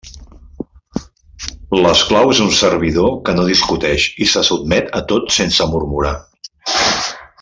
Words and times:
L'esclau 1.83 2.31
és 2.35 2.41
un 2.45 2.49
servidor 2.61 3.13
que 3.27 3.35
no 3.41 3.45
discuteix 3.51 4.07
i 4.25 4.29
se 4.33 4.43
sotmet 4.49 4.91
a 5.01 5.03
tot 5.13 5.31
sense 5.37 5.69
murmurar. 5.75 6.17